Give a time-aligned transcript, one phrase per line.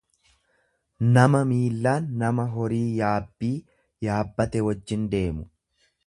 [1.17, 3.53] nama miillaan nama horii yaabbii
[4.09, 5.47] yaabbate wajjin deemu.